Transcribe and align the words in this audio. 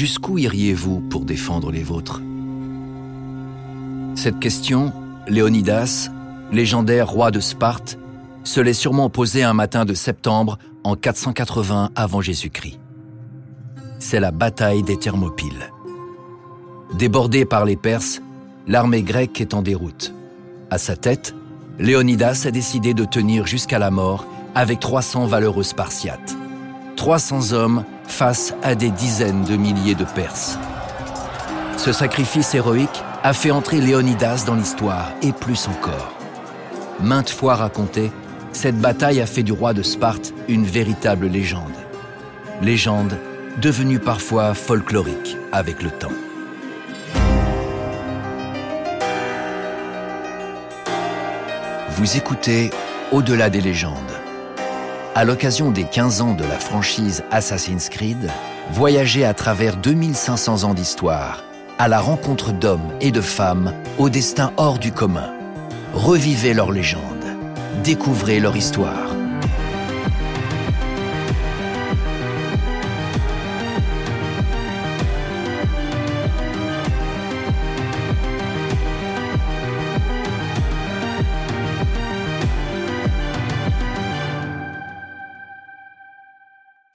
jusqu'où 0.00 0.38
iriez-vous 0.38 1.00
pour 1.10 1.26
défendre 1.26 1.70
les 1.70 1.82
vôtres? 1.82 2.22
Cette 4.14 4.38
question, 4.38 4.94
Léonidas, 5.28 6.08
légendaire 6.50 7.10
roi 7.10 7.30
de 7.30 7.38
Sparte, 7.38 7.98
se 8.42 8.60
l'est 8.60 8.72
sûrement 8.72 9.10
posée 9.10 9.42
un 9.42 9.52
matin 9.52 9.84
de 9.84 9.92
septembre 9.92 10.56
en 10.84 10.96
480 10.96 11.90
avant 11.94 12.22
Jésus-Christ. 12.22 12.80
C'est 13.98 14.20
la 14.20 14.30
bataille 14.30 14.82
des 14.82 14.96
Thermopyles. 14.96 15.70
Débordée 16.94 17.44
par 17.44 17.66
les 17.66 17.76
Perses, 17.76 18.22
l'armée 18.66 19.02
grecque 19.02 19.38
est 19.42 19.52
en 19.52 19.60
déroute. 19.60 20.14
À 20.70 20.78
sa 20.78 20.96
tête, 20.96 21.34
Léonidas 21.78 22.44
a 22.46 22.50
décidé 22.50 22.94
de 22.94 23.04
tenir 23.04 23.46
jusqu'à 23.46 23.78
la 23.78 23.90
mort 23.90 24.24
avec 24.54 24.80
300 24.80 25.26
valeureux 25.26 25.62
Spartiates. 25.62 26.38
300 26.96 27.52
hommes 27.52 27.84
face 28.10 28.54
à 28.62 28.74
des 28.74 28.90
dizaines 28.90 29.44
de 29.44 29.56
milliers 29.56 29.94
de 29.94 30.04
Perses. 30.04 30.58
Ce 31.76 31.92
sacrifice 31.92 32.54
héroïque 32.54 33.02
a 33.22 33.32
fait 33.32 33.50
entrer 33.50 33.80
Léonidas 33.80 34.44
dans 34.46 34.54
l'histoire, 34.54 35.12
et 35.22 35.32
plus 35.32 35.68
encore. 35.68 36.12
Maintes 37.00 37.30
fois 37.30 37.54
racontée, 37.54 38.12
cette 38.52 38.78
bataille 38.78 39.20
a 39.20 39.26
fait 39.26 39.42
du 39.42 39.52
roi 39.52 39.72
de 39.72 39.82
Sparte 39.82 40.34
une 40.48 40.64
véritable 40.64 41.26
légende. 41.26 41.72
Légende 42.62 43.16
devenue 43.60 43.98
parfois 43.98 44.54
folklorique 44.54 45.36
avec 45.52 45.82
le 45.82 45.90
temps. 45.90 46.08
Vous 51.90 52.16
écoutez 52.16 52.70
Au-delà 53.12 53.50
des 53.50 53.60
légendes. 53.60 53.94
À 55.12 55.24
l'occasion 55.24 55.72
des 55.72 55.82
15 55.82 56.20
ans 56.20 56.34
de 56.34 56.44
la 56.44 56.58
franchise 56.60 57.24
Assassin's 57.32 57.88
Creed, 57.88 58.30
voyagez 58.70 59.24
à 59.24 59.34
travers 59.34 59.76
2500 59.76 60.62
ans 60.62 60.72
d'histoire, 60.72 61.42
à 61.78 61.88
la 61.88 61.98
rencontre 61.98 62.52
d'hommes 62.52 62.92
et 63.00 63.10
de 63.10 63.20
femmes 63.20 63.74
au 63.98 64.08
destin 64.08 64.52
hors 64.56 64.78
du 64.78 64.92
commun. 64.92 65.32
Revivez 65.94 66.54
leurs 66.54 66.70
légendes, 66.70 67.26
découvrez 67.82 68.38
leur 68.38 68.56
histoire. 68.56 69.09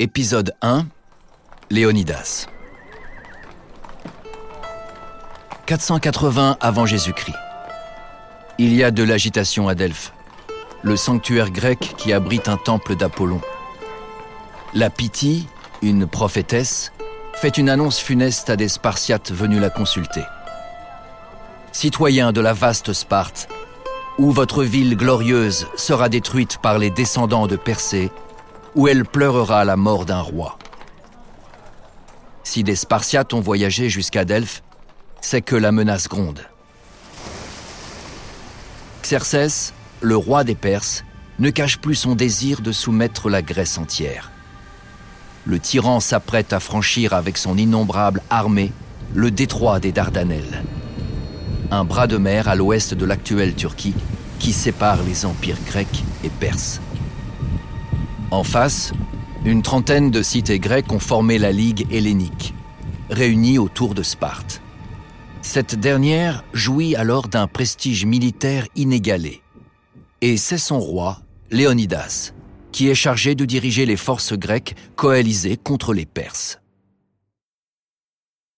Épisode 0.06 0.53
1 0.61 0.86
Léonidas 1.72 2.45
480 5.66 6.58
avant 6.61 6.86
Jésus-Christ. 6.86 7.34
Il 8.59 8.76
y 8.76 8.83
a 8.83 8.92
de 8.92 9.02
l'agitation 9.02 9.67
à 9.67 9.73
Delphes, 9.73 10.14
le 10.83 10.95
sanctuaire 10.95 11.50
grec 11.50 11.95
qui 11.98 12.14
abrite 12.14 12.50
un 12.50 12.58
temple 12.58 12.95
d'Apollon. 12.95 13.42
La 14.76 14.92
Pythie, 14.92 15.48
une 15.81 16.06
prophétesse, 16.06 16.92
fait 17.33 17.58
une 17.58 17.67
annonce 17.67 17.98
funeste 17.98 18.52
à 18.52 18.56
des 18.56 18.70
Spartiates 18.70 19.31
venus 19.31 19.59
la 19.59 19.72
consulter. 19.72 20.23
Citoyens 21.72 22.31
de 22.31 22.42
la 22.42 22.53
vaste 22.53 22.94
Sparte, 22.94 23.48
où 24.20 24.30
votre 24.30 24.64
ville 24.64 24.98
glorieuse 24.98 25.66
sera 25.76 26.09
détruite 26.09 26.59
par 26.59 26.78
les 26.78 26.92
descendants 26.92 27.48
de 27.48 27.56
Persée, 27.56 28.11
où 28.76 28.88
elle 28.88 29.06
pleurera 29.06 29.66
la 29.66 29.78
mort 29.78 30.06
d'un 30.06 30.22
roi. 30.22 30.58
Si 32.44 32.64
des 32.64 32.76
Spartiates 32.76 33.34
ont 33.34 33.42
voyagé 33.42 33.90
jusqu'à 33.90 34.26
Delphes, 34.26 34.62
c'est 35.22 35.42
que 35.42 35.55
la 35.55 35.72
menace 35.72 36.08
gronde. 36.08 36.42
Xerxès, 39.02 39.73
le 40.02 40.16
roi 40.16 40.44
des 40.44 40.55
Perses, 40.55 41.04
ne 41.39 41.49
cache 41.49 41.80
plus 41.80 41.95
son 41.95 42.16
désir 42.16 42.61
de 42.61 42.72
soumettre 42.72 43.30
la 43.30 43.42
Grèce 43.42 43.77
entière. 43.77 44.32
Le 45.45 45.60
tyran 45.60 45.99
s'apprête 45.99 46.54
à 46.54 46.60
franchir 46.60 47.14
avec 47.14 47.38
son 47.38 47.58
innombrable 47.58 48.22
armée 48.30 48.72
le 49.14 49.32
détroit 49.32 49.80
des 49.80 49.92
Dardanelles, 49.92 50.64
un 51.72 51.86
bras 51.86 52.08
de 52.08 52.17
mer 52.17 52.48
à 52.48 52.55
l'ouest 52.55 52.94
de 52.94 53.05
l'actuelle 53.05 53.55
Turquie 53.55 53.95
qui 54.39 54.54
sépare 54.54 55.04
les 55.04 55.26
empires 55.26 55.58
grecs 55.66 56.04
et 56.23 56.30
perses. 56.30 56.82
En 58.36 58.44
face, 58.44 58.92
une 59.46 59.62
trentaine 59.62 60.12
de 60.12 60.22
cités 60.22 60.60
grecques 60.60 60.92
ont 60.92 61.00
formé 61.00 61.38
la 61.38 61.54
Ligue 61.54 61.88
hellénique, 61.90 62.54
réunie 63.10 63.58
autour 63.58 63.96
de 63.96 64.04
Sparte. 64.04 64.62
Cette 65.42 65.76
dernière 65.76 66.44
jouit 66.52 66.98
alors 66.98 67.30
d'un 67.30 67.48
prestige 67.48 68.06
militaire 68.06 68.68
inégalé. 68.76 69.42
Et 70.20 70.36
c'est 70.36 70.58
son 70.58 70.82
roi, 70.82 71.22
Léonidas, 71.50 72.34
qui 72.73 72.90
est 72.90 72.94
chargé 72.94 73.36
de 73.36 73.46
diriger 73.46 73.86
les 73.86 73.96
forces 73.96 74.34
grecques 74.34 74.76
coalisées 74.98 75.56
contre 75.56 75.94
les 75.94 76.06
Perses. 76.06 76.60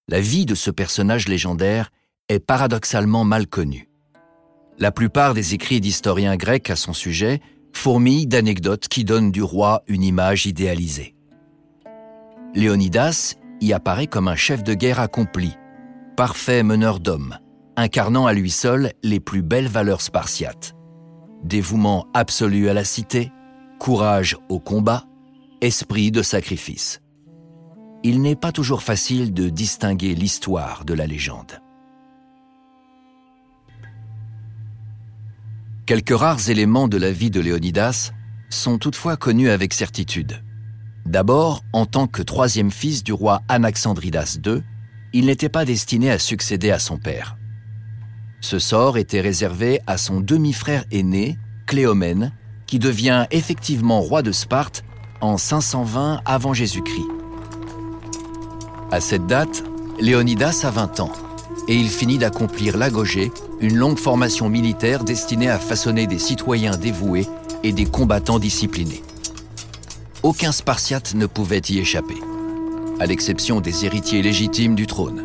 La 0.08 0.22
vie 0.22 0.48
de 0.48 0.56
ce 0.56 0.72
personnage 0.72 1.28
légendaire 1.28 1.92
est 2.30 2.40
paradoxalement 2.40 3.26
mal 3.26 3.46
connue. 3.46 3.90
La 4.80 4.92
plupart 4.92 5.36
des 5.36 5.54
écrits 5.54 5.82
d'historiens 5.82 6.36
grecs 6.36 6.72
à 6.72 6.76
son 6.76 6.94
sujet 6.94 7.42
fourmillent 7.78 8.28
d'anecdotes 8.28 8.88
qui 8.88 9.06
donnent 9.06 9.32
du 9.32 9.44
roi 9.44 9.84
une 9.88 10.04
image 10.04 10.48
idéalisée. 10.48 11.16
Léonidas 12.56 13.36
y 13.62 13.72
apparaît 13.72 14.08
comme 14.08 14.28
un 14.28 14.36
chef 14.36 14.64
de 14.64 14.74
guerre 14.74 15.00
accompli, 15.00 15.54
parfait 16.18 16.64
meneur 16.64 17.00
d'hommes, 17.00 17.38
incarnant 17.76 18.26
à 18.26 18.34
lui 18.34 18.50
seul 18.50 18.94
les 19.04 19.20
plus 19.20 19.44
belles 19.44 19.68
valeurs 19.68 20.02
spartiates. 20.02 20.74
Dévouement 21.44 22.08
absolu 22.14 22.68
à 22.68 22.74
la 22.74 22.84
cité, 22.84 23.32
courage 23.80 24.36
au 24.50 24.60
combat, 24.60 25.06
esprit 25.62 26.12
de 26.12 26.24
sacrifice. 26.24 27.02
Il 28.04 28.22
n'est 28.22 28.36
pas 28.36 28.52
toujours 28.52 28.82
facile 28.82 29.34
de 29.34 29.50
distinguer 29.50 30.16
l'histoire 30.16 30.84
de 30.84 30.96
la 30.96 31.06
légende. 31.06 31.62
Quelques 35.88 36.18
rares 36.18 36.50
éléments 36.50 36.90
de 36.90 36.98
la 36.98 37.14
vie 37.14 37.32
de 37.32 37.40
Léonidas 37.40 38.12
sont 38.50 38.78
toutefois 38.78 39.16
connus 39.16 39.50
avec 39.50 39.74
certitude. 39.74 40.44
D'abord, 41.06 41.64
en 41.72 41.86
tant 41.86 42.08
que 42.08 42.22
troisième 42.22 42.72
fils 42.72 43.06
du 43.06 43.14
roi 43.14 43.42
Anaxandridas 43.48 44.38
II, 44.46 44.64
il 45.14 45.28
n'était 45.28 45.48
pas 45.48 45.64
destiné 45.64 46.12
à 46.12 46.20
succéder 46.20 46.72
à 46.72 46.80
son 46.80 46.98
père. 46.98 47.38
Ce 48.42 48.60
sort 48.60 48.98
était 48.98 49.22
réservé 49.22 49.80
à 49.88 49.98
son 49.98 50.20
demi-frère 50.20 50.84
aîné, 50.92 51.38
Cléomène, 51.68 52.34
qui 52.66 52.80
devient 52.80 53.26
effectivement 53.32 54.02
roi 54.02 54.22
de 54.24 54.34
Sparte 54.34 54.84
en 55.22 55.38
520 55.38 56.20
avant 56.26 56.54
Jésus-Christ. 56.54 57.08
À 58.92 59.00
cette 59.00 59.26
date, 59.26 59.64
Léonidas 60.02 60.66
a 60.66 60.70
20 60.70 61.00
ans 61.00 61.14
et 61.68 61.76
il 61.76 61.90
finit 61.90 62.18
d'accomplir 62.18 62.78
l'agogé, 62.78 63.32
une 63.60 63.76
longue 63.76 64.00
formation 64.00 64.50
militaire 64.50 65.04
destinée 65.04 65.50
à 65.50 65.60
façonner 65.60 66.08
des 66.08 66.20
citoyens 66.20 66.78
dévoués 66.78 67.28
et 67.64 67.74
des 67.74 67.86
combattants 67.86 68.40
disciplinés. 68.40 69.04
Aucun 70.24 70.52
Spartiate 70.52 71.14
ne 71.16 71.26
pouvait 71.26 71.62
y 71.70 71.80
échapper 71.80 72.18
à 73.00 73.06
l'exception 73.06 73.62
des 73.62 73.86
héritiers 73.86 74.22
légitimes 74.22 74.76
du 74.76 74.88
trône. 74.88 75.24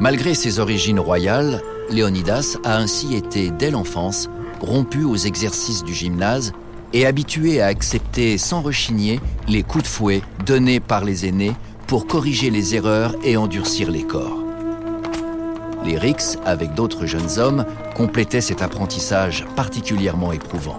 Malgré 0.00 0.34
ses 0.34 0.58
origines 0.58 0.98
royales, 0.98 1.62
Léonidas 1.90 2.56
a 2.64 2.78
ainsi 2.78 3.14
été, 3.14 3.50
dès 3.50 3.70
l'enfance, 3.70 4.28
rompu 4.60 5.04
aux 5.04 5.16
exercices 5.16 5.84
du 5.84 5.94
gymnase 5.94 6.52
et 6.92 7.06
habitué 7.06 7.60
à 7.60 7.66
accepter 7.66 8.38
sans 8.38 8.62
rechigner 8.62 9.20
les 9.48 9.62
coups 9.62 9.84
de 9.84 9.88
fouet 9.88 10.22
donnés 10.44 10.80
par 10.80 11.04
les 11.04 11.26
aînés 11.26 11.52
pour 11.86 12.06
corriger 12.06 12.50
les 12.50 12.74
erreurs 12.74 13.14
et 13.24 13.36
endurcir 13.36 13.90
les 13.90 14.02
corps. 14.02 14.41
Les 15.84 15.98
Rix, 15.98 16.38
avec 16.44 16.74
d'autres 16.74 17.06
jeunes 17.06 17.38
hommes, 17.38 17.64
complétaient 17.96 18.40
cet 18.40 18.62
apprentissage 18.62 19.44
particulièrement 19.56 20.32
éprouvant. 20.32 20.78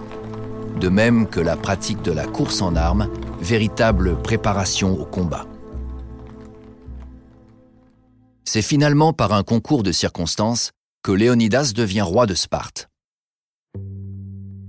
De 0.79 0.87
même 0.87 1.27
que 1.27 1.39
la 1.39 1.57
pratique 1.57 2.01
de 2.01 2.11
la 2.11 2.25
course 2.25 2.61
en 2.61 2.75
armes, 2.75 3.09
véritable 3.41 4.21
préparation 4.21 4.99
au 4.99 5.05
combat. 5.05 5.45
C'est 8.45 8.61
finalement 8.61 9.13
par 9.13 9.33
un 9.33 9.43
concours 9.43 9.83
de 9.83 9.91
circonstances 9.91 10.71
que 11.03 11.11
Léonidas 11.11 11.73
devient 11.75 12.01
roi 12.01 12.25
de 12.25 12.33
Sparte. 12.33 12.87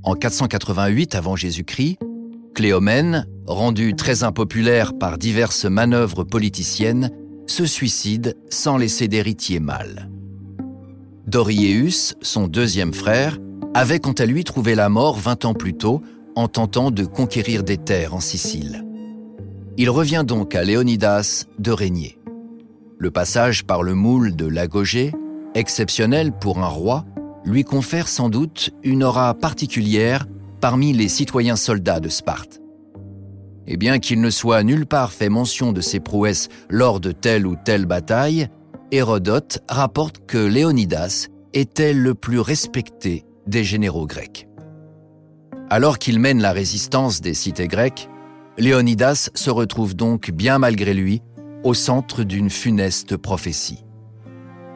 En 0.02 0.14
488 0.14 1.14
avant 1.14 1.36
Jésus-Christ, 1.36 1.98
Cléomène, 2.54 3.26
rendu 3.46 3.94
très 3.94 4.22
impopulaire 4.22 4.98
par 4.98 5.19
diverses 5.19 5.64
manœuvres 5.64 6.25
politiciennes, 6.25 7.10
se 7.46 7.66
suicide 7.66 8.36
sans 8.48 8.76
laisser 8.76 9.08
d'héritier 9.08 9.60
mâle. 9.60 10.08
Doriéus, 11.26 12.15
son 12.21 12.49
deuxième 12.49 12.93
frère, 12.93 13.38
avait 13.73 13.99
quant 13.99 14.12
à 14.12 14.26
lui 14.26 14.44
trouvé 14.44 14.75
la 14.75 14.91
mort 14.91 15.17
20 15.17 15.47
ans 15.47 15.55
plus 15.55 15.75
tôt 15.75 16.03
en 16.37 16.49
tentant 16.49 16.91
de 16.91 17.05
conquérir 17.05 17.65
des 17.65 17.79
terres 17.79 18.15
en 18.15 18.21
Sicile. 18.21 18.85
Il 19.79 19.88
revient 19.88 20.25
donc 20.26 20.55
à 20.55 20.62
Léonidas 20.62 21.47
de 21.59 21.71
régner. 21.71 22.19
Le 22.99 23.11
passage 23.11 23.65
par 23.65 23.82
le 23.82 23.94
moule 23.94 24.37
de 24.37 24.47
Lagogé, 24.47 25.12
exceptionnel 25.55 26.31
pour 26.31 26.59
un 26.59 26.69
roi, 26.69 27.06
lui 27.44 27.65
confère 27.65 28.09
sans 28.09 28.29
doute 28.29 28.70
une 28.82 29.03
aura 29.03 29.32
particulière 29.35 30.27
parmi 30.61 30.93
les 30.93 31.09
citoyens 31.09 31.56
soldats 31.56 32.00
de 32.00 32.09
Sparte. 32.11 32.61
Et 33.67 33.79
bien 33.79 33.99
qu'il 33.99 34.20
ne 34.20 34.31
soit 34.31 34.62
nulle 34.62 34.87
part 34.87 35.12
fait 35.12 35.31
mention 35.31 35.73
de 35.73 35.81
ses 35.81 36.00
prouesses 36.00 36.49
lors 36.69 37.00
de 37.00 37.12
telle 37.12 37.47
ou 37.47 37.56
telle 37.56 37.87
bataille, 37.87 38.49
Hérodote 38.94 39.58
rapporte 39.69 40.25
que 40.25 40.38
Léonidas 40.38 41.26
était 41.52 41.93
le 41.93 42.14
plus 42.14 42.38
respecté 42.38 43.25
des 43.44 43.64
généraux 43.64 44.06
grecs. 44.06 44.46
Alors 45.69 45.99
qu'il 45.99 46.20
mène 46.20 46.41
la 46.41 46.52
résistance 46.52 47.20
des 47.20 47.35
cités 47.35 47.67
grecques, 47.67 48.08
Léonidas 48.56 49.31
se 49.35 49.50
retrouve 49.50 49.96
donc 49.96 50.31
bien 50.31 50.61
malgré 50.61 50.94
lui 50.94 51.23
au 51.64 51.75
centre 51.75 52.23
d'une 52.23 52.50
funeste 52.50 53.17
prophétie. 53.17 53.85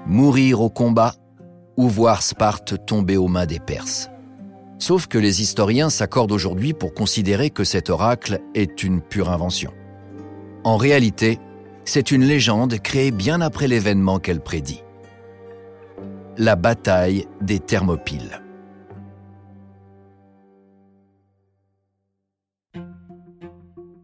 Mourir 0.09 0.63
au 0.63 0.69
combat 0.69 1.15
ou 1.77 1.87
voir 1.87 2.23
Sparte 2.23 2.85
tomber 2.87 3.17
aux 3.17 3.29
mains 3.29 3.47
des 3.47 3.61
Perses. 3.61 4.11
Sauf 4.81 5.07
que 5.07 5.19
les 5.19 5.43
historiens 5.43 5.91
s'accordent 5.91 6.33
aujourd'hui 6.33 6.75
pour 6.75 6.93
considérer 6.93 7.51
que 7.51 7.63
cet 7.63 7.89
oracle 7.89 8.41
est 8.57 8.83
une 8.83 9.01
pure 9.01 9.31
invention. 9.31 9.71
En 10.65 10.77
réalité, 10.77 11.39
c'est 11.89 12.11
une 12.11 12.23
légende 12.23 12.79
créée 12.81 13.11
bien 13.11 13.41
après 13.41 13.67
l'événement 13.67 14.19
qu'elle 14.19 14.43
prédit. 14.43 14.83
La 16.37 16.55
bataille 16.55 17.27
des 17.41 17.61
Thermopyles. 17.61 18.43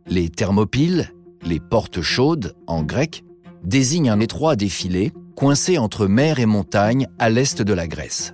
Les 0.07 0.31
Thermopyles, 0.31 1.13
les 1.45 1.61
portes 1.61 2.01
chaudes 2.01 2.57
en 2.67 2.83
grec, 2.83 3.23
désignent 3.65 4.09
un 4.09 4.21
étroit 4.21 4.57
défilé 4.57 5.13
coincé 5.37 5.77
entre 5.77 6.07
mer 6.07 6.39
et 6.39 6.47
montagne 6.47 7.07
à 7.19 7.29
l'est 7.29 7.61
de 7.61 7.75
la 7.75 7.87
Grèce. 7.87 8.33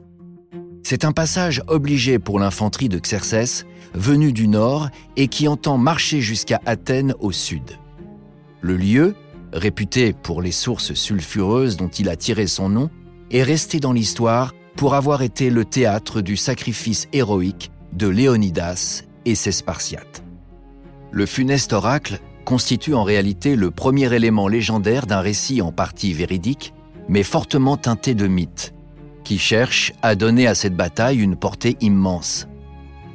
C'est 0.84 1.04
un 1.04 1.12
passage 1.12 1.60
obligé 1.66 2.20
pour 2.20 2.38
l'infanterie 2.38 2.88
de 2.88 3.00
Xerxès, 3.00 3.66
venu 3.94 4.32
du 4.32 4.46
nord 4.46 4.90
et 5.16 5.26
qui 5.26 5.48
entend 5.48 5.76
marcher 5.76 6.20
jusqu'à 6.20 6.60
Athènes 6.66 7.14
au 7.18 7.32
sud. 7.32 7.78
Le 8.60 8.76
lieu, 8.76 9.16
réputé 9.52 10.12
pour 10.12 10.42
les 10.42 10.52
sources 10.52 10.94
sulfureuses 10.94 11.76
dont 11.76 11.88
il 11.88 12.08
a 12.08 12.16
tiré 12.16 12.46
son 12.46 12.68
nom, 12.68 12.90
est 13.30 13.42
resté 13.42 13.80
dans 13.80 13.92
l'histoire 13.92 14.54
pour 14.76 14.94
avoir 14.94 15.22
été 15.22 15.50
le 15.50 15.64
théâtre 15.64 16.20
du 16.20 16.36
sacrifice 16.36 17.08
héroïque 17.12 17.70
de 17.92 18.08
Léonidas 18.08 19.02
et 19.24 19.34
ses 19.34 19.52
Spartiates. 19.52 20.22
Le 21.12 21.26
funeste 21.26 21.72
oracle 21.72 22.20
constitue 22.44 22.94
en 22.94 23.02
réalité 23.02 23.56
le 23.56 23.70
premier 23.70 24.12
élément 24.14 24.48
légendaire 24.48 25.06
d'un 25.06 25.20
récit 25.20 25.60
en 25.60 25.72
partie 25.72 26.12
véridique, 26.12 26.72
mais 27.08 27.22
fortement 27.22 27.76
teinté 27.76 28.14
de 28.14 28.26
mythe, 28.26 28.74
qui 29.24 29.38
cherche 29.38 29.92
à 30.02 30.14
donner 30.14 30.46
à 30.46 30.54
cette 30.54 30.76
bataille 30.76 31.18
une 31.18 31.36
portée 31.36 31.76
immense. 31.80 32.48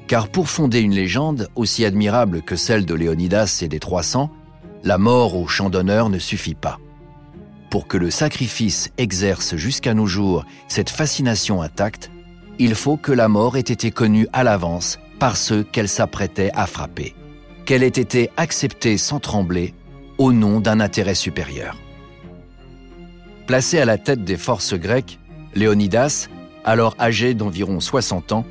Car 0.08 0.28
pour 0.28 0.50
fonder 0.50 0.82
une 0.82 0.94
légende 0.94 1.50
aussi 1.56 1.84
admirable 1.84 2.44
que 2.44 2.56
celle 2.56 2.86
de 2.86 2.94
Léonidas 2.94 3.60
et 3.62 3.68
des 3.68 3.80
300, 3.80 4.30
la 4.86 4.98
mort 4.98 5.36
au 5.36 5.48
champ 5.48 5.70
d'honneur 5.70 6.10
ne 6.10 6.20
suffit 6.20 6.56
pas. 6.56 6.80
Pour 7.70 7.88
que 7.88 7.98
le 7.98 8.10
sacrifice 8.10 8.92
exerce 8.98 9.58
jusqu'à 9.58 9.94
nos 9.94 10.08
jours 10.08 10.46
cette 10.70 10.90
fascination 10.90 11.62
intacte, 11.62 12.10
il 12.60 12.76
faut 12.76 12.96
que 12.96 13.12
la 13.12 13.28
mort 13.28 13.58
ait 13.58 13.60
été 13.60 13.92
connue 13.92 14.30
à 14.32 14.44
l'avance 14.46 14.98
par 15.20 15.36
ceux 15.36 15.64
qu'elle 15.64 15.90
s'apprêtait 15.90 16.52
à 16.54 16.68
frapper 16.68 17.16
qu'elle 17.66 17.84
ait 17.84 17.88
été 17.88 18.30
acceptée 18.38 18.98
sans 18.98 19.20
trembler 19.20 19.74
au 20.18 20.32
nom 20.32 20.60
d'un 20.60 20.80
intérêt 20.80 21.16
supérieur. 21.16 21.76
Placé 23.48 23.80
à 23.80 23.86
la 23.86 23.98
tête 23.98 24.24
des 24.24 24.38
forces 24.38 24.76
grecques, 24.76 25.20
Léonidas, 25.56 26.28
alors 26.64 26.96
âgé 27.00 27.34
d'environ 27.34 27.80
60 27.80 28.32
ans, 28.32 28.46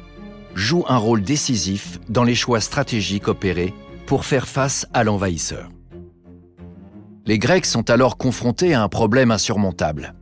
joue 0.54 0.84
un 0.88 0.96
rôle 0.96 1.22
décisif 1.22 1.98
dans 2.08 2.25
les 2.25 2.34
choix 2.34 2.60
stratégiques 2.60 3.28
opérés 3.28 3.72
pour 4.06 4.25
faire 4.25 4.46
face 4.46 4.87
à 4.92 5.04
l'envahisseur. 5.04 5.70
Les 7.26 7.38
Grecs 7.38 7.65
sont 7.65 7.88
alors 7.88 8.19
confrontés 8.19 8.75
à 8.75 8.82
un 8.82 8.88
problème 8.88 9.31
insurmontable, 9.31 10.15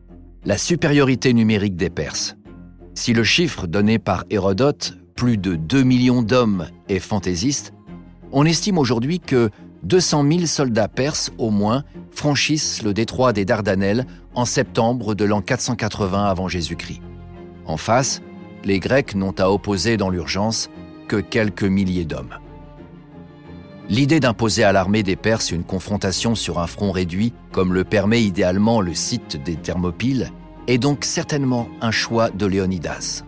la 0.45 0.57
supériorité 0.57 1.33
numérique 1.33 1.75
des 1.75 1.91
Perses. 1.91 2.37
Si 2.95 3.13
le 3.13 3.25
chiffre 3.25 3.67
donné 3.67 3.99
par 3.99 4.25
Hérodote, 4.31 4.97
plus 5.17 5.37
de 5.37 5.57
2 5.57 5.83
millions 5.83 6.23
d'hommes, 6.23 6.69
est 6.89 7.01
fantaisiste, 7.01 7.73
on 8.31 8.45
estime 8.45 8.79
aujourd'hui 8.79 9.19
que 9.19 9.51
200 9.83 10.29
000 10.31 10.47
soldats 10.47 10.87
perses 10.87 11.33
au 11.39 11.51
moins 11.51 11.83
franchissent 12.13 12.85
le 12.85 12.95
détroit 12.95 13.33
des 13.33 13.45
Dardanelles 13.45 14.07
en 14.37 14.45
septembre 14.45 15.17
de 15.17 15.25
l'an 15.25 15.43
480 15.43 16.25
avant 16.25 16.47
Jésus-Christ. 16.47 17.03
En 17.67 17.79
face, 17.79 18.23
les 18.63 18.79
Grecs 18.79 19.17
n'ont 19.17 19.35
à 19.41 19.51
opposer 19.51 19.97
dans 19.97 20.09
l'urgence 20.09 20.71
que 21.09 21.17
quelques 21.17 21.65
milliers 21.65 22.05
d'hommes. 22.05 22.39
L'idée 23.93 24.21
d'imposer 24.21 24.65
à 24.65 24.73
l'armée 24.73 25.03
des 25.03 25.17
Perses 25.17 25.51
une 25.51 25.65
confrontation 25.65 26.35
sur 26.35 26.61
un 26.61 26.67
front 26.67 26.93
réduit, 26.93 27.35
comme 27.51 27.75
le 27.75 27.85
permet 27.85 28.23
idéalement 28.23 28.81
le 28.81 28.95
site 28.95 29.37
des 29.37 29.55
Thermopyles, 29.55 30.33
est 30.67 30.79
donc 30.79 31.05
certainement 31.05 31.69
un 31.83 31.91
choix 31.91 32.31
de 32.31 32.47
Léonidas. 32.47 33.23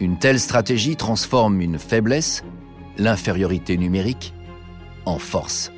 Une 0.00 0.18
telle 0.18 0.40
stratégie 0.40 0.96
transforme 0.96 1.60
une 1.60 1.78
faiblesse 1.78 2.42
l'infériorité 2.98 3.76
numérique 3.78 4.34
en 5.06 5.20
force. 5.20 5.70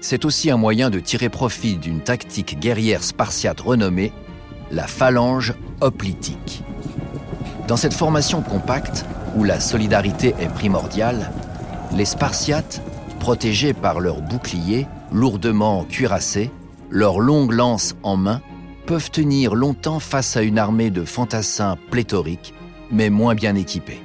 C'est 0.00 0.24
aussi 0.24 0.52
un 0.52 0.56
moyen 0.56 0.88
de 0.88 1.00
tirer 1.00 1.28
profit 1.28 1.76
d'une 1.76 1.98
tactique 2.00 2.60
guerrière 2.60 3.02
spartiate 3.02 3.60
renommée, 3.60 4.12
la 4.70 4.86
phalange 4.86 5.52
hoplitique. 5.80 6.62
Dans 7.66 7.76
cette 7.76 7.94
formation 7.94 8.40
compacte, 8.40 9.04
où 9.34 9.42
la 9.42 9.58
solidarité 9.58 10.32
est 10.38 10.54
primordiale, 10.54 11.32
les 11.92 12.04
Spartiates, 12.04 12.80
protégés 13.24 13.72
par 13.72 14.00
leurs 14.00 14.20
boucliers 14.20 14.86
lourdement 15.10 15.84
cuirassés, 15.84 16.50
leurs 16.90 17.20
longues 17.20 17.52
lances 17.52 17.96
en 18.02 18.18
main, 18.18 18.42
peuvent 18.84 19.10
tenir 19.10 19.54
longtemps 19.54 19.98
face 19.98 20.36
à 20.36 20.42
une 20.42 20.58
armée 20.58 20.90
de 20.90 21.06
fantassins 21.06 21.78
pléthoriques, 21.90 22.52
mais 22.90 23.08
moins 23.08 23.34
bien 23.34 23.54
équipés. 23.54 24.02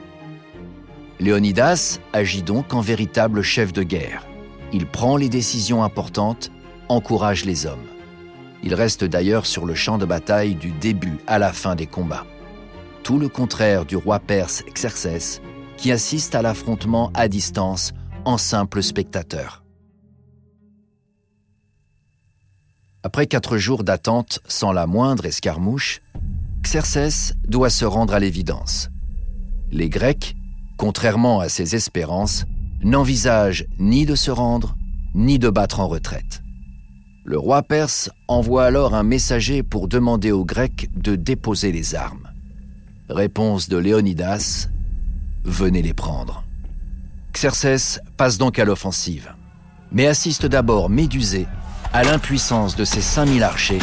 Léonidas 1.19 1.99
agit 2.13 2.43
donc 2.43 2.73
en 2.73 2.79
véritable 2.79 3.41
chef 3.41 3.73
de 3.73 3.83
guerre. 3.83 4.25
Il 4.71 4.85
prend 4.85 5.17
les 5.17 5.27
décisions 5.27 5.83
importantes, 5.83 6.49
encourage 6.87 7.43
les 7.43 7.65
hommes. 7.65 7.89
Il 8.63 8.73
reste 8.73 9.03
d'ailleurs 9.03 9.45
sur 9.45 9.65
le 9.65 9.75
champ 9.75 9.97
de 9.97 10.05
bataille 10.05 10.55
du 10.55 10.71
début 10.71 11.17
à 11.27 11.39
la 11.39 11.51
fin 11.51 11.75
des 11.75 11.87
combats. 11.87 12.25
Tout 13.03 13.19
le 13.19 13.27
contraire 13.27 13.83
du 13.83 13.97
roi 13.97 14.19
perse 14.19 14.63
Xerxès, 14.73 15.41
qui 15.75 15.91
assiste 15.91 16.35
à 16.35 16.41
l'affrontement 16.41 17.11
à 17.13 17.27
distance 17.27 17.91
en 18.25 18.37
simple 18.37 18.83
spectateur. 18.83 19.63
Après 23.03 23.27
quatre 23.27 23.57
jours 23.57 23.83
d'attente 23.83 24.39
sans 24.47 24.71
la 24.71 24.85
moindre 24.85 25.25
escarmouche, 25.25 26.01
Xerxès 26.63 27.33
doit 27.47 27.69
se 27.69 27.85
rendre 27.85 28.13
à 28.13 28.19
l'évidence. 28.19 28.89
Les 29.71 29.89
Grecs, 29.89 30.35
contrairement 30.77 31.39
à 31.39 31.49
ses 31.49 31.75
espérances, 31.75 32.45
n'envisage 32.83 33.65
ni 33.79 34.05
de 34.05 34.15
se 34.15 34.31
rendre, 34.31 34.75
ni 35.15 35.39
de 35.39 35.49
battre 35.49 35.79
en 35.79 35.87
retraite. 35.87 36.41
Le 37.23 37.37
roi 37.37 37.63
perse 37.63 38.09
envoie 38.27 38.65
alors 38.65 38.95
un 38.95 39.03
messager 39.03 39.63
pour 39.63 39.87
demander 39.87 40.31
aux 40.31 40.45
Grecs 40.45 40.89
de 40.95 41.15
déposer 41.15 41.71
les 41.71 41.95
armes. 41.95 42.29
Réponse 43.09 43.69
de 43.69 43.77
Léonidas, 43.77 44.67
venez 45.43 45.81
les 45.81 45.93
prendre. 45.93 46.43
Xerxès 47.33 47.99
passe 48.17 48.37
donc 48.37 48.59
à 48.59 48.65
l'offensive, 48.65 49.33
mais 49.91 50.07
assiste 50.07 50.45
d'abord 50.45 50.89
médusé 50.89 51.47
à 51.93 52.03
l'impuissance 52.03 52.75
de 52.75 52.85
ses 52.85 53.01
5000 53.01 53.43
archers 53.43 53.79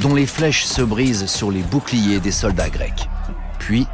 dont 0.00 0.14
les 0.14 0.26
flèches 0.26 0.64
se 0.64 0.82
brisent 0.82 1.26
sur 1.26 1.50
les 1.50 1.62
boucliers 1.62 2.20
des 2.20 2.30
soldats 2.30 2.70
grecs. 2.70 3.08
Puis, 3.58 3.86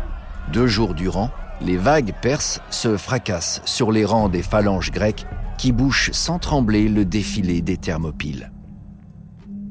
deux 0.52 0.66
jours 0.66 0.94
durant, 0.94 1.30
les 1.60 1.76
vagues 1.76 2.14
perses 2.22 2.60
se 2.70 2.96
fracassent 2.96 3.60
sur 3.64 3.90
les 3.90 4.04
rangs 4.04 4.28
des 4.28 4.42
phalanges 4.42 4.92
grecques 4.92 5.26
qui 5.58 5.72
bouchent 5.72 6.12
sans 6.12 6.38
trembler 6.38 6.88
le 6.88 7.04
défilé 7.04 7.62
des 7.62 7.76
Thermopyles. 7.76 8.52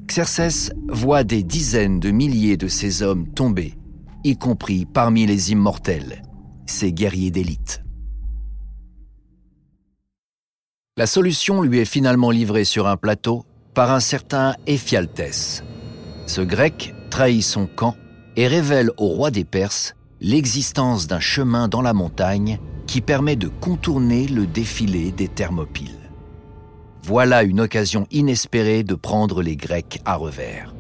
Xerxès 0.08 0.72
voit 0.90 1.24
des 1.24 1.44
dizaines 1.44 2.00
de 2.00 2.12
milliers 2.12 2.58
de 2.58 2.68
ces 2.68 3.02
hommes 3.02 3.28
tomber, 3.28 3.76
y 4.24 4.38
compris 4.38 4.86
parmi 4.86 5.26
les 5.26 5.52
immortels, 5.52 6.22
ces 6.66 6.92
guerriers 6.92 7.32
d'élite. 7.32 7.85
La 10.98 11.08
solution 11.08 11.62
lui 11.62 11.80
est 11.80 11.84
finalement 11.84 12.32
livrée 12.32 12.64
sur 12.64 12.88
un 12.88 12.96
plateau 12.96 13.44
par 13.74 13.92
un 13.92 14.00
certain 14.00 14.56
Éphialtès. 14.66 15.62
Ce 16.26 16.40
grec 16.40 16.96
trahit 17.10 17.44
son 17.44 17.68
camp 17.68 17.98
et 18.38 18.48
révèle 18.48 18.92
au 18.96 19.08
roi 19.08 19.30
des 19.30 19.44
Perses 19.44 19.94
l'existence 20.22 21.08
d'un 21.08 21.20
chemin 21.20 21.68
dans 21.68 21.82
la 21.82 21.92
montagne 21.92 22.60
qui 22.88 23.02
permet 23.02 23.36
de 23.36 23.50
contourner 23.50 24.26
le 24.28 24.48
défilé 24.48 25.12
des 25.12 25.28
Thermopyles. 25.28 26.00
Voilà 27.04 27.44
une 27.44 27.60
occasion 27.60 28.08
inespérée 28.12 28.84
de 28.84 28.96
prendre 28.96 29.42
les 29.42 29.58
Grecs 29.58 30.00
à 30.06 30.16
revers. 30.16 30.74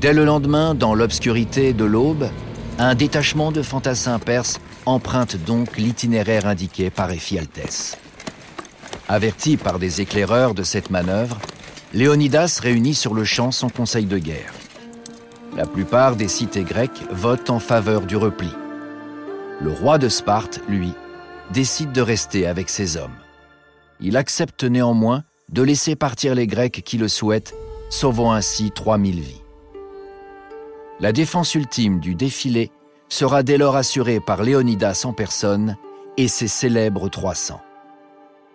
Dès 0.00 0.14
le 0.14 0.24
lendemain, 0.24 0.74
dans 0.74 0.94
l'obscurité 0.94 1.74
de 1.74 1.84
l'aube, 1.84 2.30
un 2.78 2.94
détachement 2.94 3.52
de 3.52 3.60
fantassins 3.60 4.18
perses 4.18 4.58
emprunte 4.86 5.36
donc 5.36 5.76
l'itinéraire 5.76 6.46
indiqué 6.46 6.88
par 6.88 7.12
Éphialtès. 7.12 7.98
Averti 9.08 9.56
par 9.56 9.78
des 9.78 10.00
éclaireurs 10.00 10.54
de 10.54 10.62
cette 10.62 10.90
manœuvre, 10.90 11.38
Léonidas 11.92 12.60
réunit 12.62 12.94
sur 12.94 13.14
le 13.14 13.24
champ 13.24 13.50
son 13.50 13.68
conseil 13.68 14.06
de 14.06 14.18
guerre. 14.18 14.52
La 15.56 15.66
plupart 15.66 16.16
des 16.16 16.28
cités 16.28 16.62
grecques 16.62 17.02
votent 17.10 17.50
en 17.50 17.58
faveur 17.58 18.02
du 18.02 18.16
repli. 18.16 18.48
Le 19.60 19.70
roi 19.70 19.98
de 19.98 20.08
Sparte, 20.08 20.60
lui, 20.68 20.94
décide 21.52 21.92
de 21.92 22.00
rester 22.00 22.46
avec 22.46 22.70
ses 22.70 22.96
hommes. 22.96 23.10
Il 24.00 24.16
accepte 24.16 24.64
néanmoins 24.64 25.24
de 25.50 25.62
laisser 25.62 25.94
partir 25.94 26.34
les 26.34 26.46
Grecs 26.46 26.82
qui 26.84 26.96
le 26.96 27.08
souhaitent, 27.08 27.54
sauvant 27.90 28.32
ainsi 28.32 28.70
3000 28.70 29.20
vies. 29.20 29.42
La 31.00 31.12
défense 31.12 31.54
ultime 31.54 32.00
du 32.00 32.14
défilé 32.14 32.70
sera 33.08 33.42
dès 33.42 33.58
lors 33.58 33.76
assurée 33.76 34.20
par 34.20 34.42
Léonidas 34.42 35.02
en 35.04 35.12
personne 35.12 35.76
et 36.16 36.28
ses 36.28 36.48
célèbres 36.48 37.10
300. 37.10 37.60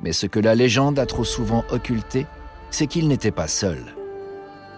Mais 0.01 0.13
ce 0.13 0.27
que 0.27 0.39
la 0.39 0.55
légende 0.55 0.99
a 0.99 1.05
trop 1.05 1.23
souvent 1.23 1.63
occulté, 1.71 2.27
c'est 2.69 2.87
qu'il 2.87 3.07
n'était 3.07 3.31
pas 3.31 3.47
seul. 3.47 3.79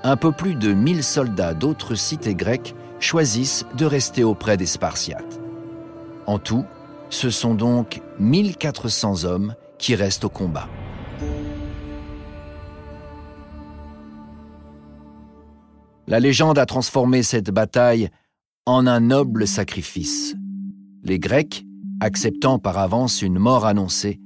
Un 0.03 0.15
peu 0.15 0.31
plus 0.31 0.55
de 0.55 0.73
1000 0.73 1.03
soldats 1.03 1.53
d'autres 1.53 1.95
cités 1.95 2.35
grecques 2.35 2.73
choisissent 2.99 3.65
de 3.75 3.85
rester 3.85 4.23
auprès 4.23 4.55
des 4.55 4.65
Spartiates. 4.65 5.39
En 6.25 6.39
tout, 6.39 6.65
ce 7.09 7.29
sont 7.29 7.53
donc 7.53 8.01
1400 8.19 9.25
hommes 9.25 9.55
qui 9.77 9.95
restent 9.95 10.25
au 10.25 10.29
combat. 10.29 10.67
La 16.07 16.19
légende 16.19 16.57
a 16.57 16.65
transformé 16.65 17.23
cette 17.23 17.51
bataille 17.51 18.09
en 18.65 18.87
un 18.87 18.99
noble 18.99 19.47
sacrifice. 19.47 20.35
Les 21.03 21.19
Grecs, 21.19 21.65
acceptant 21.99 22.57
par 22.59 22.77
avance 22.77 23.21
une 23.21 23.37
mort 23.37 23.65
annoncée, 23.65 24.19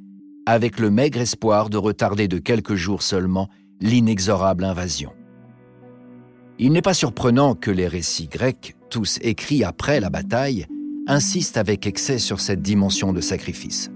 avec 0.45 0.79
le 0.79 0.89
maigre 0.89 1.21
espoir 1.21 1.69
de 1.69 1.77
retarder 1.77 2.27
de 2.27 2.37
quelques 2.37 2.75
jours 2.75 3.01
seulement 3.01 3.49
l'inexorable 3.81 4.63
invasion. 4.63 5.11
Il 6.59 6.71
n'est 6.71 6.81
pas 6.81 6.93
surprenant 6.93 7.55
que 7.55 7.71
les 7.71 7.87
récits 7.87 8.27
grecs, 8.27 8.75
tous 8.89 9.17
écrits 9.21 9.63
après 9.63 9.99
la 9.99 10.09
bataille, 10.09 10.67
insistent 11.07 11.57
avec 11.57 11.87
excès 11.87 12.19
sur 12.19 12.39
cette 12.39 12.61
dimension 12.61 13.11
de 13.11 13.21
sacrifice. 13.21 13.91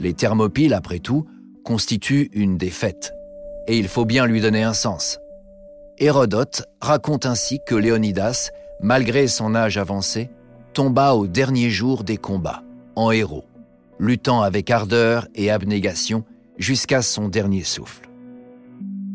Les 0.00 0.14
Thermopyles, 0.14 0.74
après 0.74 0.98
tout, 0.98 1.26
constituent 1.64 2.30
une 2.32 2.56
défaite, 2.56 3.12
et 3.66 3.78
il 3.78 3.88
faut 3.88 4.04
bien 4.04 4.26
lui 4.26 4.40
donner 4.40 4.62
un 4.62 4.72
sens. 4.72 5.18
Hérodote 5.98 6.64
raconte 6.80 7.26
ainsi 7.26 7.58
que 7.66 7.74
Léonidas, 7.74 8.50
malgré 8.80 9.28
son 9.28 9.54
âge 9.54 9.78
avancé, 9.78 10.30
tomba 10.72 11.14
au 11.14 11.26
dernier 11.26 11.70
jour 11.70 12.04
des 12.04 12.18
combats, 12.18 12.62
en 12.96 13.10
héros, 13.10 13.44
luttant 13.98 14.42
avec 14.42 14.70
ardeur 14.70 15.26
et 15.34 15.50
abnégation 15.50 16.24
jusqu'à 16.58 17.02
son 17.02 17.28
dernier 17.28 17.64
souffle. 17.64 18.08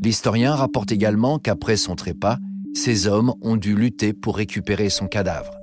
L'historien 0.03 0.55
rapporte 0.55 0.91
également 0.91 1.39
qu'après 1.39 1.77
son 1.77 1.95
trépas, 1.95 2.38
ces 2.73 3.07
hommes 3.07 3.33
ont 3.41 3.57
dû 3.57 3.75
lutter 3.75 4.13
pour 4.13 4.38
récupérer 4.38 4.89
son 4.89 5.07
cadavre, 5.07 5.53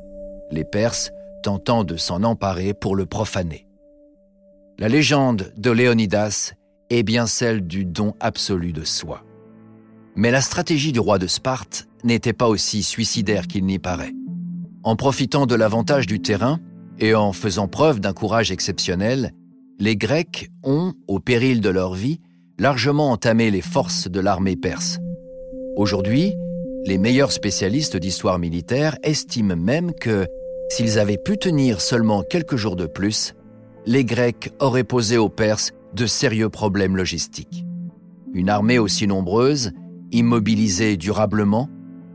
les 0.51 0.65
Perses 0.65 1.11
tentant 1.43 1.85
de 1.85 1.97
s'en 1.97 2.23
emparer 2.23 2.75
pour 2.75 2.95
le 2.95 3.07
profaner. 3.07 3.67
La 4.79 4.89
légende 4.89 5.53
de 5.57 5.71
Léonidas 5.71 6.53
est 6.91 7.03
bien 7.03 7.27
celle 7.27 7.67
du 7.67 7.85
don 7.85 8.15
absolu 8.21 8.73
de 8.73 8.85
soi. 8.85 9.25
Mais 10.15 10.31
la 10.31 10.41
stratégie 10.41 10.93
du 10.93 11.01
roi 11.01 11.19
de 11.19 11.27
Sparte 11.27 11.89
n'était 12.05 12.33
pas 12.33 12.49
aussi 12.49 12.83
suicidaire 12.83 13.47
qu'il 13.47 13.65
n'y 13.67 13.79
paraît. 13.79 14.13
En 14.83 14.97
profitant 14.97 15.47
de 15.47 15.55
l'avantage 15.55 16.07
du 16.07 16.21
terrain 16.21 16.61
et 16.99 17.15
en 17.15 17.33
faisant 17.33 17.69
preuve 17.69 18.01
d'un 18.01 18.13
courage 18.13 18.51
exceptionnel, 18.51 19.33
les 19.79 19.97
Grecs 19.97 20.51
ont, 20.65 20.95
au 21.07 21.21
péril 21.21 21.61
de 21.61 21.69
leur 21.69 21.95
vie, 21.95 22.21
largement 22.59 23.11
entamé 23.11 23.51
les 23.51 23.61
forces 23.61 24.09
de 24.09 24.21
l'armée 24.21 24.57
perse. 24.57 24.99
Aujourd'hui, 25.77 26.35
les 26.85 26.99
meilleurs 26.99 27.33
spécialistes 27.33 27.97
d'histoire 27.97 28.39
militaire 28.39 28.97
estiment 29.03 29.57
même 29.57 29.93
que, 29.93 30.27
s'ils 30.71 30.99
avaient 30.99 31.19
pu 31.19 31.39
tenir 31.39 31.81
seulement 31.81 32.23
quelques 32.23 32.57
jours 32.57 32.77
de 32.77 32.87
plus, 32.87 33.35
les 33.87 34.05
Grecs 34.05 34.53
auraient 34.61 34.85
posé 34.85 35.17
aux 35.17 35.29
Perses 35.29 35.73
de 35.95 36.07
sérieux 36.07 36.49
problèmes 36.49 36.97
logistiques. 36.97 37.65
Une 38.35 38.51
armée 38.51 38.79
aussi 38.79 39.07
nombreuse 39.07 39.73
immobilisée 40.13 40.97
durablement, 40.97 41.69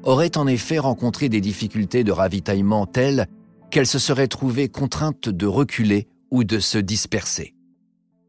aurait 0.03 0.37
en 0.37 0.47
effet 0.47 0.79
rencontré 0.79 1.29
des 1.29 1.41
difficultés 1.41 2.03
de 2.03 2.11
ravitaillement 2.11 2.85
telles 2.85 3.27
qu'elle 3.73 3.87
se 3.87 3.97
serait 3.97 4.27
trouvée 4.27 4.69
contrainte 4.69 5.29
de 5.29 5.47
reculer 5.47 6.07
ou 6.29 6.43
de 6.43 6.59
se 6.59 6.77
disperser. 6.77 7.55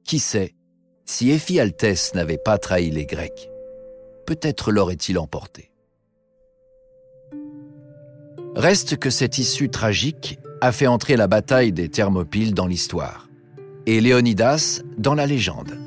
Qui 0.02 0.18
sait, 0.18 0.54
si 1.04 1.30
Éphialtès 1.30 2.14
n'avait 2.14 2.38
pas 2.42 2.56
trahi 2.56 2.90
les 2.90 3.04
Grecs, 3.04 3.50
peut-être 4.26 4.72
l'aurait-il 4.72 5.18
emporté. 5.18 5.70
Reste 8.56 8.96
que 8.96 9.10
cette 9.10 9.36
issue 9.36 9.68
tragique 9.68 10.38
a 10.62 10.72
fait 10.72 10.86
entrer 10.86 11.14
la 11.14 11.26
bataille 11.26 11.72
des 11.72 11.90
Thermopyles 11.90 12.54
dans 12.54 12.66
l'histoire, 12.66 13.28
et 13.84 14.00
Léonidas 14.00 14.80
dans 14.96 15.14
la 15.14 15.26
légende. 15.26 15.78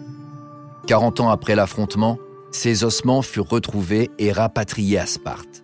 Quarante 0.86 1.20
ans 1.20 1.30
après 1.30 1.56
l'affrontement, 1.56 2.20
ses 2.52 2.84
ossements 2.84 3.24
furent 3.24 3.50
retrouvés 3.50 4.12
et 4.20 4.32
rapatriés 4.32 5.00
à 5.00 5.08
Sparte. 5.08 5.64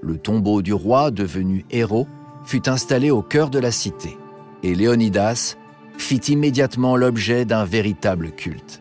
Le 0.00 0.16
tombeau 0.16 0.62
du 0.62 0.72
roi, 0.72 1.10
devenu 1.10 1.66
héros, 1.70 2.08
fut 2.50 2.68
installé 2.68 3.12
au 3.12 3.22
cœur 3.22 3.48
de 3.48 3.60
la 3.60 3.70
cité, 3.70 4.18
et 4.64 4.74
Léonidas 4.74 5.54
fit 5.98 6.16
immédiatement 6.16 6.96
l'objet 6.96 7.44
d'un 7.44 7.64
véritable 7.64 8.32
culte. 8.32 8.80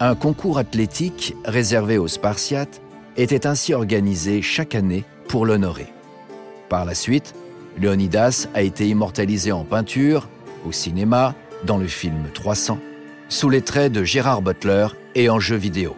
Un 0.00 0.16
concours 0.16 0.58
athlétique 0.58 1.36
réservé 1.44 1.98
aux 1.98 2.08
Spartiates 2.08 2.82
était 3.16 3.46
ainsi 3.46 3.74
organisé 3.74 4.42
chaque 4.42 4.74
année 4.74 5.04
pour 5.28 5.46
l'honorer. 5.46 5.86
Par 6.68 6.84
la 6.84 6.96
suite, 6.96 7.32
Léonidas 7.78 8.48
a 8.54 8.62
été 8.62 8.88
immortalisé 8.88 9.52
en 9.52 9.62
peinture, 9.62 10.28
au 10.66 10.72
cinéma, 10.72 11.36
dans 11.64 11.78
le 11.78 11.86
film 11.86 12.24
300, 12.34 12.80
sous 13.28 13.50
les 13.50 13.62
traits 13.62 13.92
de 13.92 14.02
Gérard 14.02 14.42
Butler 14.42 14.88
et 15.14 15.30
en 15.30 15.38
jeu 15.38 15.54
vidéo. 15.54 15.94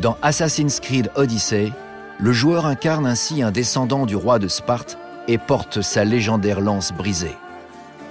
Dans 0.00 0.16
Assassin's 0.22 0.78
Creed 0.78 1.10
Odyssey, 1.16 1.72
le 2.20 2.32
joueur 2.32 2.66
incarne 2.66 3.04
ainsi 3.04 3.42
un 3.42 3.50
descendant 3.50 4.06
du 4.06 4.14
roi 4.14 4.38
de 4.38 4.46
Sparte 4.46 4.96
et 5.28 5.38
porte 5.38 5.80
sa 5.82 6.04
légendaire 6.04 6.60
lance 6.60 6.92
brisée. 6.92 7.36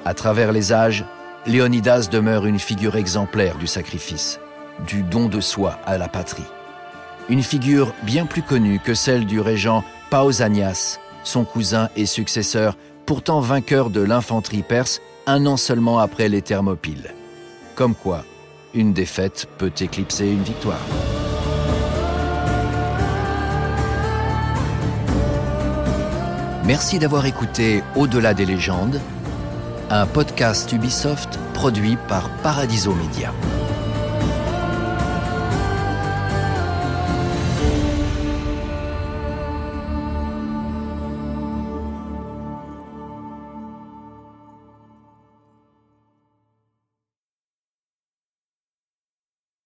À 0.06 0.14
travers 0.14 0.52
les 0.52 0.74
âges, 0.74 1.06
Léonidas 1.46 2.08
demeure 2.12 2.46
une 2.46 2.60
figure 2.60 2.96
exemplaire 2.96 3.58
du 3.58 3.68
sacrifice, 3.68 4.40
du 4.88 5.04
don 5.04 5.28
de 5.28 5.42
soi 5.42 5.78
à 5.86 5.98
la 5.98 6.08
patrie. 6.08 6.44
Une 7.30 7.44
figure 7.44 7.94
bien 8.04 8.26
plus 8.26 8.42
connue 8.42 8.80
que 8.80 8.94
celle 8.94 9.26
du 9.26 9.40
régent 9.40 9.84
Pausanias, 10.10 11.00
son 11.24 11.46
cousin 11.46 11.90
et 11.96 12.06
successeur, 12.06 12.78
pourtant 13.06 13.40
vainqueur 13.40 13.90
de 13.90 14.02
l'infanterie 14.02 14.64
perse 14.64 15.02
un 15.26 15.46
an 15.46 15.58
seulement 15.58 16.00
après 16.00 16.30
les 16.30 16.42
Thermopyles. 16.42 17.14
Comme 17.76 17.96
quoi, 17.96 18.24
une 18.74 18.94
défaite 18.94 19.48
peut 19.58 19.72
éclipser 19.80 20.28
une 20.28 20.44
victoire. 20.44 20.80
Merci 26.66 26.98
d'avoir 26.98 27.26
écouté 27.26 27.84
Au-delà 27.96 28.34
des 28.34 28.46
légendes, 28.46 29.02
un 29.90 30.06
podcast 30.06 30.72
Ubisoft 30.72 31.38
produit 31.54 31.98
par 32.08 32.30
Paradiso 32.38 32.94
Media. 32.94 33.34